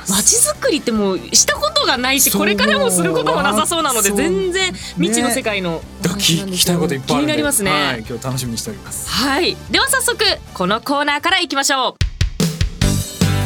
[0.00, 0.12] ます。
[0.12, 7.26] 街づくりってもうしたことがないしこれからもすることもなさそうなので全然未知の世界のおだから聞きたいこといっぱいあるんで。
[7.26, 7.70] 気になりますね。
[7.70, 9.08] はい、今日楽しみにしております。
[9.08, 9.56] はい。
[9.70, 10.24] では早速
[10.54, 11.96] このコーナーからいきましょ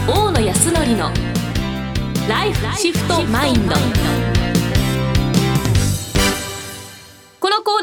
[0.09, 0.11] う。
[0.11, 1.11] 大野康則の
[2.29, 3.75] ライフシフトマインド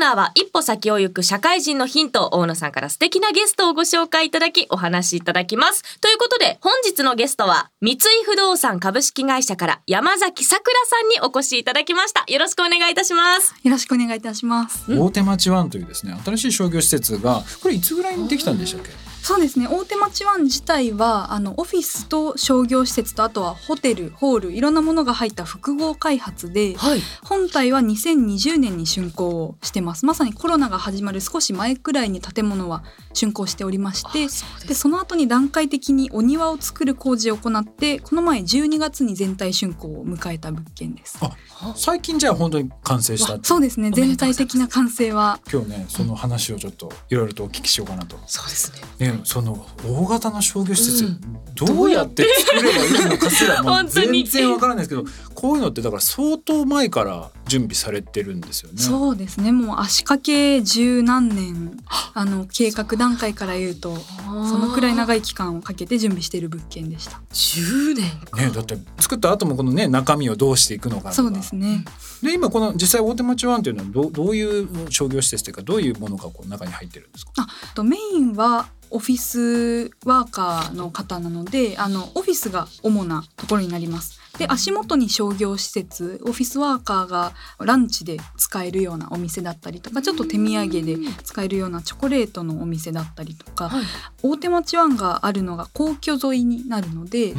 [0.01, 5.99] ナーは一歩先を行く社会人のヒントを大野さんから素敵なゲストをご紹介いただきお話しいただきます。
[5.99, 12.23] ということで本日のゲストは三井不動産株式会社から山崎さくらさんにお越しいただきました。
[12.27, 13.53] よろしくお願いいたします。
[13.63, 14.91] よろしくお願いいたします。
[14.97, 18.89] 大手町ワンというですね新しい商業施設がこれいつぐらいにできたんでしたっけ？
[19.23, 19.67] そうですね。
[19.67, 30.05] 大手町湾自体はあのオフィスと商業施設とあとはホテル、ホールいろんなものが入った複合開発で、はい本体は2020年に竣工をしてます。
[30.05, 32.83] まさにコロナが始まる少し前くらいに建物は
[33.13, 34.27] 竣工しておりまして、
[34.67, 41.19] でその後に段階的にお庭を作る工事を行って、この前12月に全体竣工を迎えた物件です。
[41.21, 43.91] あ最近じゃあ本当に完成したそうですね。
[43.91, 51.21] 全体的な完成は今日ねその話をちょっといろいろとお聞きしようかなとそうですねね、その大型の商業施設、うん。
[51.55, 58.81] どうやって作ればいいのかすらも 全然わからないですけどこういうのってだから相当前から準備されてるんですよね。
[58.81, 59.51] そうですね。
[59.51, 61.77] もう足掛け十何年
[62.13, 67.21] あの計画段階から言うとそのくらい長い期間をかけて準備している物件でした。
[67.33, 68.03] 10年
[68.37, 71.83] ね、だって作った後もこのね中身をどうしていくのかそうですね。
[72.23, 77.31] で今この実際大手町ワンというのはどうどういう商業施設というかどういうものがこう中に入ってるんですか？
[77.37, 84.19] あとメインはオフィスワーカーの方なのであのオフィスが主なところになります。
[84.37, 93.83] で足元に商業施設オフィスワーカーがランチで使えるようなお店だったりとかちょっと手土産で使えるようなチョコレートのお店だったりとか、はい。
[94.23, 97.33] 大手町湾があるのが皇居沿いになるので、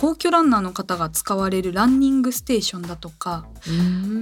[0.00, 3.46] 皇居ランナーの方が使われるランニングステーションだとか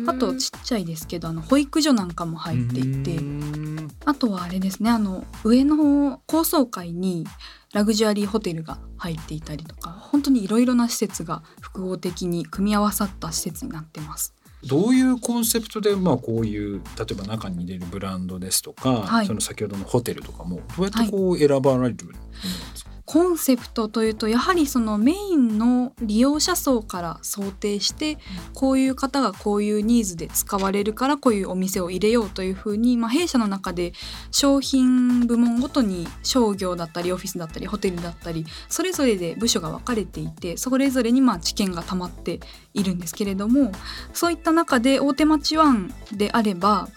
[0.07, 3.89] あとちっちゃいですけどあの保育所なんかも入っていてうん。
[4.05, 7.27] あとはあれですねあの上の高層階に
[7.73, 14.35] ラグジュアリーホテルが入っていたりとか本当にいろいろな施設が複合的に組み合わさった施設になってます。
[14.65, 19.27] どういうコンセプトでまあこういう例えば中に入れるブランドですとか、はい。
[19.27, 21.79] その先ほどのホテルとかもどうやってこう選ばれるもの？
[21.79, 22.76] なんですか、
[23.07, 28.19] コンセプトというとやはりそのメインの利用者層から想定して
[28.53, 33.93] こういう方がこういうニーズで使われるからこういうお店を入れようというふうに、まあ、弊社の中で
[34.33, 42.41] 商品部門ごとに商業だったりオフィスだったりホテルだったりそれぞれで部署が分かれていてそれぞれにまあ知見が溜まって
[42.75, 43.71] いるんですけれども
[44.13, 46.89] そういった中で大手町ワンであれば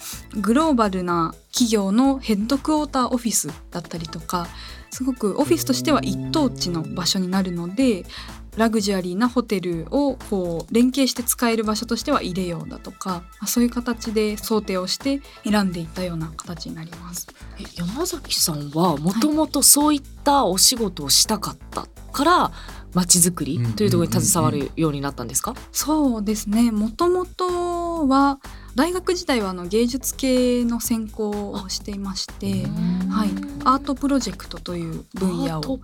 [0.41, 4.47] グローバルな企業のヘッドクォーターオフィスだったりとか
[4.91, 8.05] すごくオフィスとしては一等地の場所になるので
[8.55, 17.27] ラグジュアリーなホテルをこう連携して使える場所としては入れようだとかまあそういう形で想定をして選んでいったような形になります。
[17.59, 22.51] え山崎さんはもともとそういったお仕事をしたかったから
[22.93, 26.71] 街づくりというところに携わるようになったんですか、そうですね。
[26.71, 28.39] もともとは
[28.79, 32.65] 大学時代はあの芸術系の専攻をしていまして、
[33.09, 33.29] はい、
[33.65, 35.79] アートプロジェクトという分野アートを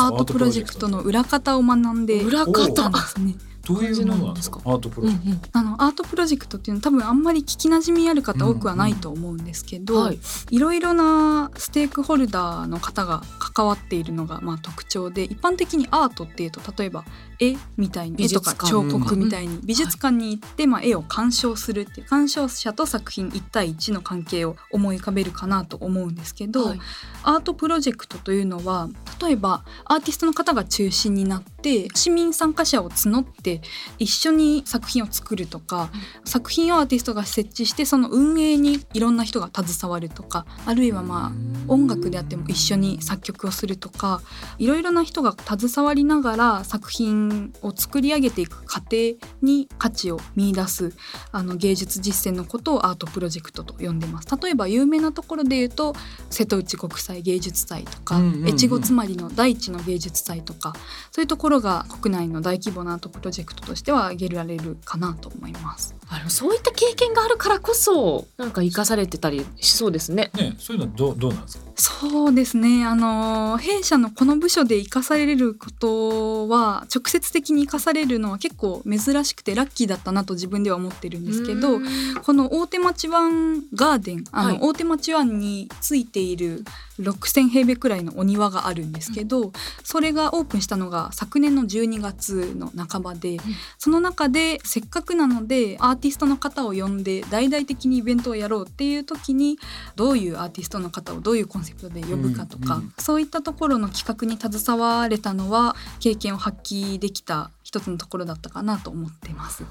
[0.00, 3.34] アートプロジェクトの裏方を学んで裏方たんですね。
[3.68, 4.60] どういうものなんですか？
[4.64, 10.18] アートプロジェクト、うんあのアートプロジェクトっていうのは多分あんまり聞きなじみある方多くはないと思うんですけど、うんはい。
[10.50, 17.04] いろいろなステークホルダーの方が関わっているのがまあ特徴で一般的にアートっていうと例えば
[17.38, 26.80] 絵みたいに絵と美術館か彫刻みたいに美術館に行ってまあ絵を鑑賞するっていう鑑賞者と作品1対1の関係を思い浮かべるかなと思うんですけど、はい。
[27.22, 28.88] アートプロジェクトというのは
[29.22, 33.57] 例えばアーティストの方が中心になって市民参加者を募って
[33.98, 35.90] 一緒に作品を作るとか、
[36.24, 44.22] 作品をアーティストが設置してその運営にいろんな人が携わるとかあるいはまあ音楽であっても一緒に作曲をするとか
[44.58, 50.92] いろいろな人が携わりながら作品を作り上げていく過程に価値を見出す
[51.32, 54.28] あの芸術実践のことをアートプロジェクトと呼んでます。
[54.42, 55.94] 例えば有名なところで言うと
[56.30, 58.48] 瀬戸内国際芸術祭とか、うんうんうん。
[58.48, 60.72] 越後妻有の大地の芸術祭とか
[61.10, 65.94] そういうところが国内の大規模なアートプロジェクトとしては挙げられるかなと思います。
[66.10, 70.30] あのそういった経験があるからこそなんか生かされてたりしそうですね。
[70.34, 71.64] ねそういうのはどうどうなんですか？
[71.76, 81.78] そうですねあの弊社のこの部署で生かされることは直接的に生かされるのは結構珍しくてラッキーだったなと自分では思ってるんですけど
[82.24, 86.64] この大手町湾ガーデンあの、はい大手町湾についている
[86.98, 89.52] 6,000平米くらいのお庭があるんですけど、
[89.84, 93.38] それがオープンしたのが昨年の12月の半ばで、
[93.78, 99.58] その中でせっかくなのでアーティストの方を呼んで大々的にイベントをやろうっていう時に
[99.96, 102.94] どういうアーティストの方をどういうコンセプトで呼ぶかとか、うんうん。
[102.98, 109.62] そういったところの企画に携われたのは経験を発揮できた一つのところだったかなと思ってます。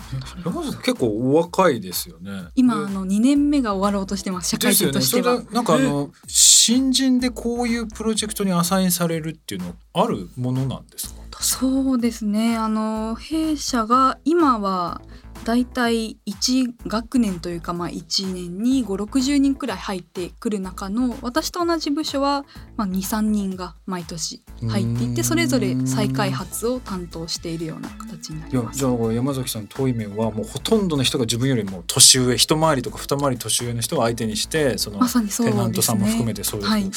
[0.46, 2.50] 山崎さん結構お若いですよね。
[2.54, 4.50] 今あの2年目が終わろうとしてます。
[4.50, 5.38] 社会人としては。
[5.38, 11.42] それでなんかあの新人でこういうプロジェクトにアサインされるっていうのあるものなんですか？
[11.42, 12.56] そうですね。
[12.56, 15.02] あの弊社が今は
[15.48, 22.44] だいたい1学年というか、まあ、1年に560人くらい入ってくる中の私と同じ部署は、
[22.76, 28.80] まあ、23人が毎年入っていてそれぞれ再開発を担当しているような形になります。
[28.80, 28.84] じ。
[28.84, 36.92] ゃあ山崎さん遠い面はもうほとんどの人が自分よりも年上一回りとか二回り年上の人を相手にしてそのテナントさんも含めてそうです、はい。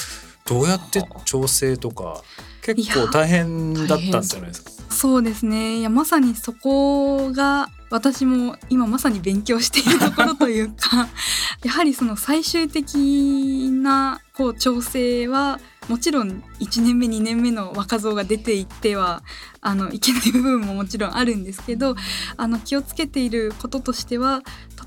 [0.45, 2.25] どうやって調整とか
[2.65, 4.71] 結構大変だったんじゃないですか？
[4.91, 5.79] そうですね。
[5.79, 11.09] いやまさにそこが私も今まさに勉強しているところというか
[11.65, 15.59] やはりその最終的なこう調整は
[15.89, 19.23] もちろん1年目2年目の若造が出ていっては
[19.61, 21.97] あのいけない部分ももちろんあるんですけど
[22.37, 24.43] あの気をつけていることとしては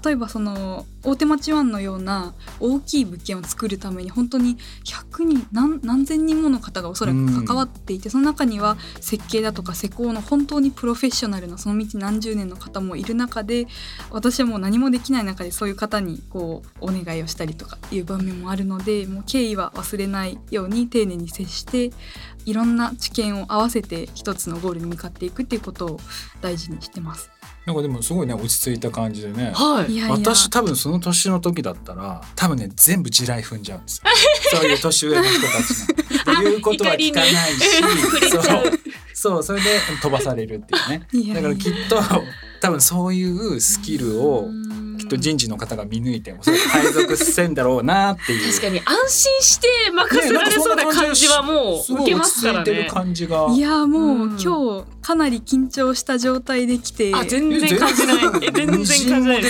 [0.05, 13.67] 例えばその大手町湾のような大きい物件を作るために本当に100人何何千人もの方がおそらく関わっていて、その中には設計だとか施工の本当にプロフェッショナルなその道何十年の方もいる中で
[14.11, 21.91] 私はもう何もできない中でそういう方にこうお願いをしたりとかいう場面もあるのでもう敬意は忘れないように丁寧に接して
[22.45, 25.99] いろんな知見を合わせて一つのゴールに向かっていくっていうことを
[26.41, 27.29] 大事にしてます。
[27.65, 29.53] なんかでもすごいね落ち着いた感じでね。
[29.55, 29.93] はい。
[29.93, 30.15] いやいや。
[30.15, 34.11] 私多分その年の時だったら多分ね全部地雷踏んじゃうんですよ。
[34.59, 36.43] そういう年上の人たちの。
[36.43, 38.43] 言うことは聞かないしそう。
[39.13, 41.07] そうそれで飛ばされるっていうね。
[41.13, 41.27] いやい。
[41.29, 42.01] やだからきっと
[42.61, 44.49] 多分そういうスキルを
[44.99, 48.51] きっと人事の方が見抜いてもそれ配属せんだろうなっていう。
[48.51, 52.87] 確かに安心して任せられそうな感じはもう受けますからね。
[52.91, 53.47] 感じが。
[53.51, 54.41] いやもう、うん。
[54.41, 57.13] 今日かなり緊張した状態で来て。
[57.13, 58.17] あ全然感じない。
[58.41, 59.43] え 全然感じない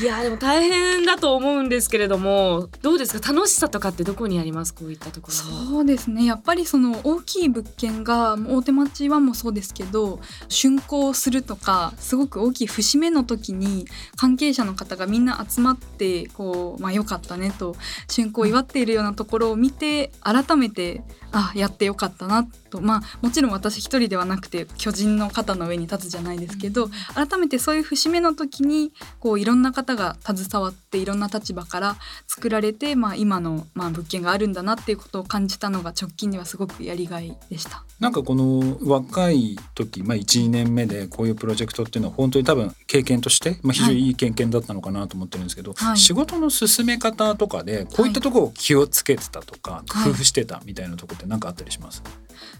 [0.00, 3.32] いやでも大変だと思うんですけれどもどうですか？
[3.32, 4.74] 楽しさとかってどこにあります？
[4.74, 5.70] こういったところの。
[5.70, 6.24] そうですね。
[6.24, 13.86] やっぱりその大きい物件が大手町はもそうですけど竣工するとかすごく大きい節目の時に
[14.16, 17.76] 関係者の方がみんな集まってこう、まあ、よかったねと
[18.08, 21.02] 竣工を祝っているようなところを見て改めて
[21.32, 22.80] あやってよかったなと。
[22.80, 31.96] まあもちろん私一人ではなくて巨人の肩の上に立つじゃないですけど改めてそういう節目の時にこういろんな方が携わっていろんな立場から
[32.26, 37.84] 作られて、まあ、今の、まあ、物件があるんだなっていうことを感じたのが直近にはすごくやりがいでした。
[38.00, 45.96] なんかこの若い時、まあ、12年目でこういうプロジェクトっていうのは本当に多分経験として、まあ、非常にいい経験だったのかなと思ってるんですけど、はい。
[45.96, 50.10] 仕事の進め方とかでこういったところを気をつけてたとか、はい。
[50.10, 52.02] 工夫してたみたいなところって何かあったりします、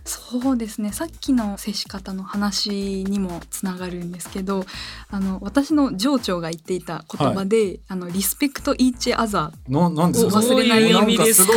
[0.04, 0.92] そうですね。
[0.92, 4.64] さっきの接し方の話にもつながるんですけど
[5.10, 10.38] あの私の上長が言っていた言葉で、あのリスペクトイーチアザーななんですか？
[10.38, 11.18] 忘れないように。
[11.32, 11.56] すごい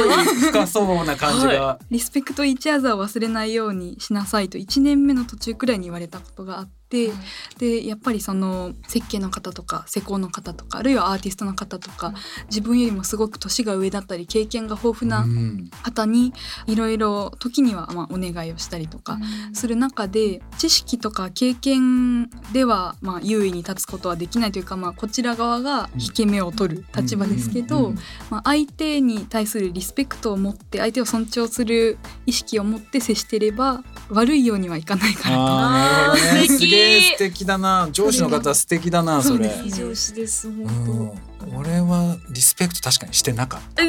[0.49, 12.13] 深そうな感じが、リスペクトイーチアザーを忘れないようにしなさいと1年目の途中くらいに言われたことがあって、でやっぱりその設計の方とか施工の方とかあるいはアーティストの方とか、
[12.47, 15.69] 自分よりもすごく年が上だったり経験が豊富なうん。
[15.83, 16.33] 方に
[16.67, 19.19] いろいろ時にはまあお願いをしたりとか
[19.53, 27.93] する中で知識とか経験ではまあ優位に立つことはできないというかまあこちら側が引け目を取る立場ですけど、
[28.29, 35.41] まあ、相手に対するリスペクトを持って相手を尊重する意識を持って接していれば悪いようにはいかないかなと。
[35.43, 36.69] あーなるほどね。
[36.71, 37.89] あー素敵だな。
[37.91, 41.11] 上司の方素敵だなそれ上司ですう本ん。
[41.55, 43.83] 俺はリスペクト確かにしてなかった。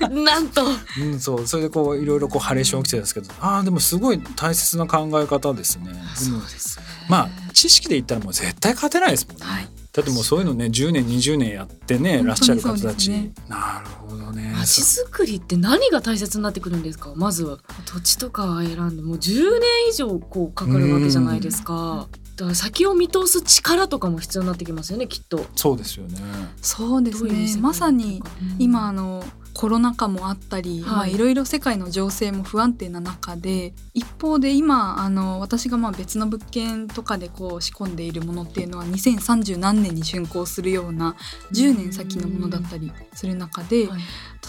[0.00, 0.08] 当。
[0.08, 0.64] なんと。
[1.00, 1.46] うん、そう。
[1.46, 3.30] それでこういろいろこうハレーション起きてたんですけど。
[3.40, 5.86] ああでもすごい大切な考え方ですね。
[5.86, 6.84] でもすね。
[7.08, 9.44] まあ知識で言ったらもう絶対勝てないですもんね。
[9.44, 13.32] はいだってもうそういうのね10年20年やってねらっしゃる方たち、ね。
[13.48, 14.54] なるほどね。
[14.56, 17.12] 街づくりって何が大切になってくるんですか？
[17.16, 17.58] まずは。
[17.84, 22.06] 土地とか選んでもう10年以上こうかかるわけじゃないですか。
[22.36, 25.44] だから先を見通す力とかも必要になってきますよねきっと。
[25.56, 26.20] そうですよね。
[26.62, 27.56] そうですね。
[27.60, 28.56] まさにうん。
[28.60, 29.24] 今あの
[29.58, 30.88] コロナ禍もあったり、はい。
[30.88, 41.16] まあいろいろ世界の情勢も不安定な中で一方で今あの私がまあ別の物件とかでこう仕込んでいるものっていうのは2030何年に竣工するような
[41.50, 44.00] 10年先のものだったりする中で、はい。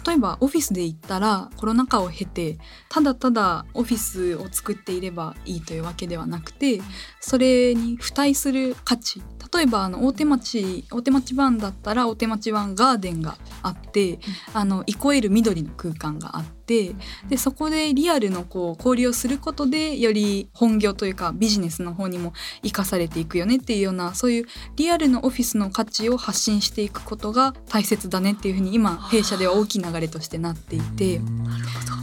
[0.06, 6.82] 例えばオフィスで言ったらコロナ禍を経てただただオフィスを作っていればいいというわけではなくて
[7.20, 9.22] それに付帯する価値
[9.54, 14.20] 例えばあの大手町大手町湾だったら大手町湾ガーデンがあって、
[14.54, 16.94] あの憩える緑の空間があって
[17.30, 31.20] でそこでリアルのこう交流をすることでより本業というかビジネスの方にも生かされていくよねっていうようなそういうリアルのオフィスの価値を発信していくことが大切だねっていうふうに今弊社では大きい流れとしてなっていて。
[31.20, 32.00] なるほど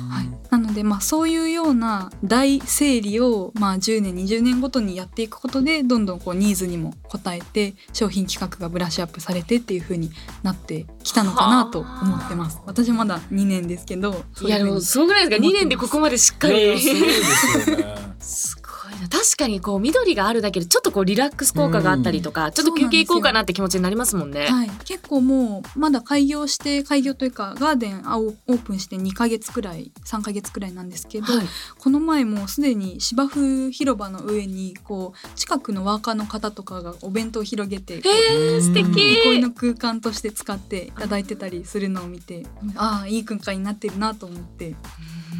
[0.76, 10.10] でまあそういうような大整理をまあ10年20年ごとにやっていくことでどんどんこうニーズにも応えて商品企画がブラッシュアップされてっていう風に
[10.42, 12.60] なってきたのかなと思ってます。
[12.66, 16.78] 私まだ2年ですけどいやでもそうぐらいですか？2年でここまでしっかり。
[16.78, 17.84] すごいですよね。
[18.18, 18.56] す
[18.90, 19.08] ごいな。
[19.08, 24.46] 確かにこう緑があるだけでちょっとこうリラックス効果があったりとか、ちょっと休憩行こうかなって気持ちになりますもんね。
[24.46, 31.46] はい、結構もうまだ開業して開業というかガーデンあオオープンして2ヶ月くらい3ヶ月くらいなんですけど、はい。
[31.78, 38.86] この前もうすでに芝生広場の上にこう近くのワーカーの方とかがお弁当を広げてえー、素敵。
[38.96, 44.74] 憩いの空間として使っていただいてたりするのを見てああいい空間になってるなと思って。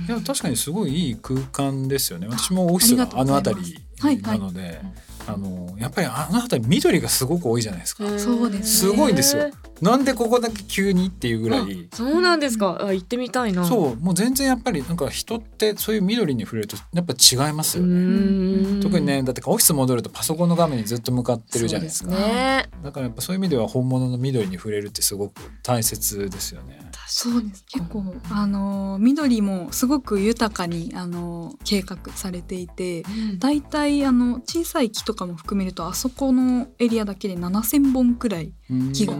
[0.08, 2.28] いや確かにすごいいい空間ですよね。
[2.28, 4.80] 私もオフィスがあの辺りはいはいなので、
[5.26, 9.50] あのやっぱりあの辺り緑がすごく多いじゃないですか、そうですすごいんですよ。
[9.80, 11.88] なんでここだけ急にっていうぐらい。
[11.92, 12.78] あそうなんですか。
[12.80, 13.62] あ行ってみたいな。
[13.62, 13.66] う。
[13.66, 13.96] そう。
[13.96, 22.10] もう全然やっぱりなんか人ってそういう緑に触れるとやっぱ違いますうよね、特にねだってオフィス戻るとパソコンの画面にずっと向かってるじゃないですか。
[22.10, 22.68] そうね。
[22.82, 26.90] だからやっぱそういう意味では本物の緑に触れるってすごく大切ですよね。
[27.08, 33.38] そうです結構あの緑もすごく豊かにあの計画されていてうん。
[33.38, 38.52] だいたいあの小さい木とかも含めるとあそこのエリアだけで7,000本くらい
[38.92, 39.14] 木が。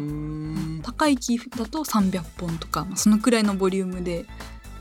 [0.82, 4.24] 高い木だと300本とか、まあ、そのくらいのボリュームで、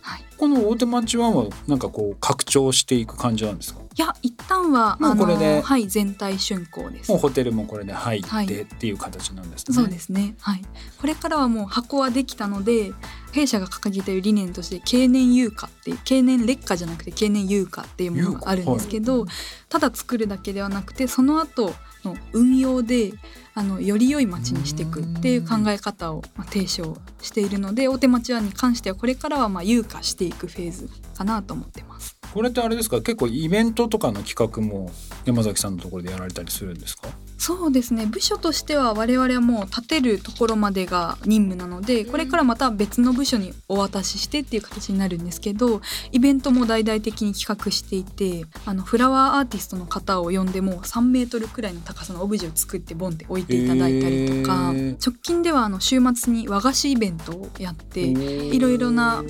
[0.01, 3.79] はい、この大手町湾はなんかこう拡張していく感じなんですか？
[3.79, 9.75] いや一旦はもうこれではい全体竣工ですもうホテルもこれで入っはいてっていう形なんですね。
[9.75, 10.35] そうですね。
[10.39, 10.61] はい。
[10.99, 12.93] これからはもう箱はできたので、
[13.31, 19.25] 弊社が掲げている理念として経年優化っていう経年劣化じゃなくて経年優化っていうものがあるんですけど、
[19.69, 21.73] ただ作るだけではなくてその後
[22.05, 23.13] の運用で
[23.53, 32.17] あのより良い街にしていくっていう考え方をまあ提唱しているので大手町湾に関してはこれからはまあ優化していくフェーズかなと思ってます。
[32.35, 32.97] これってあれですか？
[33.01, 34.91] 結構イベントとかの企画も
[35.23, 37.07] 山崎さんのところでやられたりするんですか？
[37.37, 38.05] そうですね。
[38.05, 59.23] 部署としては我々はもう立てるところまでが任務なのでこれからまた別の部署にお渡ししてっていう形になるんですけどイベントも大々的に企画していてあのフラワーアーティストの方を呼んでもう3メートルくらいの高さのオブジェを作ってボンって置いていただいたりとか、直近ではあの週末に和菓子イベントをやっていろいろな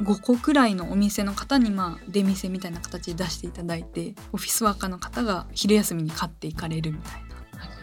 [0.00, 7.31] 5個くらいのお店の方にまあ出店みたいな形で出していただいてオフィスワーカーの方が昼休みに買っていかれるみたいな。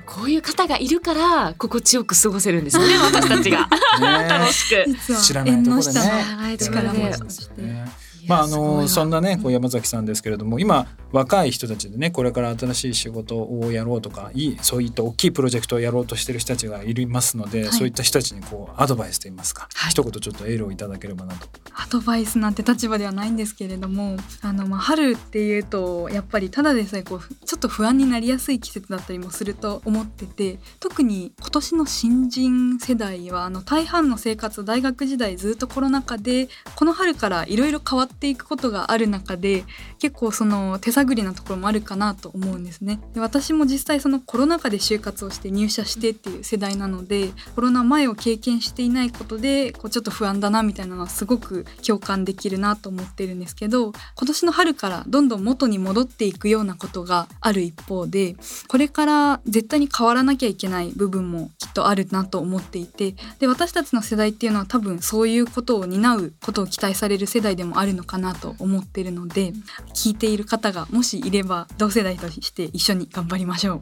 [0.09, 3.69] こういう方がいるから心地よく過ごせるんですよね 私たちが。
[4.27, 5.15] 楽ねしく。
[5.21, 7.85] 知らないところでね
[8.29, 17.71] まああのそんなねこう山崎さんですけれども今若い人たちでねこれから新しい仕事をやろうとかいいそういった大きいプロジェクトをやろうとしてる人たちがいますので、はい。
[17.71, 19.91] そういった人たちにこうアドバイスといいますか、はい。
[19.91, 21.47] 一言ちょっとエールをいただければなと。
[21.73, 39.63] アドバイスなんて立場ではないんですけれどもあの、まあ、春っていうとやっぱりただでさえこうちょっと不安になりやすい季節だったりもすると思ってて特に今年の新人世代はあの大半の生活大学時代ずっとコロナ禍でこの春からいろいろ変わってていくことがある中で
[39.97, 42.99] 結構その手探りなところもあるかなと思うんですね。
[43.13, 58.35] で私も実際そのコロナ禍で就活をして入社してっていう世代なのでコロナ前を経験していないことでこうちょっと不安だなみたいなのはすごく共感できるなと思ってるんですけど今年の春からどんどん元に戻っていくようなことがある一方で
[58.67, 69.53] これから絶対に変わらなきゃいけない部分もきっとあるなと思っていてで私たちの世代っていうのは多分そういうことを担うことを期待される世代でもあるのかかなと思ってるので
[69.93, 73.81] 聞いている方がもしいれば同世代として一緒に頑張りましょう。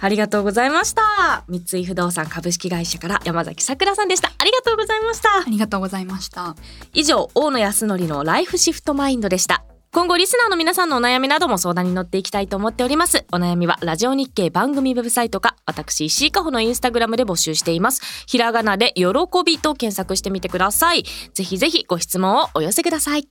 [0.00, 1.44] ありがとうございました。
[1.48, 4.32] 三井不動産株式会社から山崎さくらさんでした。
[4.38, 5.28] ありがとうございました。
[5.46, 6.56] ありがとうございました。
[6.94, 13.24] 以上大野康則のライフシフトマインドでした今後リスナーの皆さんのお悩みなども相談に乗っていきたいと思っております。
[13.32, 18.02] お悩みはラジオ日経番組ウェブサイトか私石井加穂のインスタグラムで募集しています。
[18.26, 19.06] ひらがなで喜
[19.42, 21.04] びと検索してみてください。
[21.32, 23.26] ぜひぜひご質問をお寄せください。